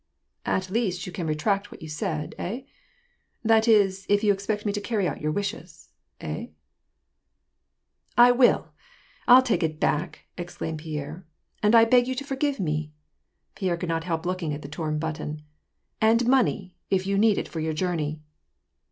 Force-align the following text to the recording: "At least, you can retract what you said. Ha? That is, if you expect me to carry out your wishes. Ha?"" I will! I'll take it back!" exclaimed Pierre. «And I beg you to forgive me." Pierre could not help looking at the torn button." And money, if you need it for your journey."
"At 0.47 0.71
least, 0.71 1.05
you 1.05 1.11
can 1.11 1.27
retract 1.27 1.69
what 1.69 1.83
you 1.83 1.87
said. 1.87 2.33
Ha? 2.39 2.63
That 3.43 3.67
is, 3.67 4.07
if 4.09 4.23
you 4.23 4.33
expect 4.33 4.65
me 4.65 4.73
to 4.73 4.81
carry 4.81 5.07
out 5.07 5.21
your 5.21 5.31
wishes. 5.31 5.91
Ha?"" 6.19 6.47
I 8.27 8.31
will! 8.31 8.69
I'll 9.27 9.43
take 9.43 9.61
it 9.61 9.79
back!" 9.79 10.21
exclaimed 10.39 10.79
Pierre. 10.79 11.27
«And 11.61 11.75
I 11.75 11.85
beg 11.85 12.07
you 12.07 12.15
to 12.15 12.23
forgive 12.25 12.59
me." 12.59 12.91
Pierre 13.53 13.77
could 13.77 13.89
not 13.89 14.05
help 14.05 14.25
looking 14.25 14.55
at 14.55 14.63
the 14.63 14.67
torn 14.67 14.97
button." 14.97 15.43
And 16.01 16.25
money, 16.25 16.73
if 16.89 17.05
you 17.05 17.19
need 17.19 17.37
it 17.37 17.47
for 17.47 17.59
your 17.59 17.73
journey." 17.73 18.23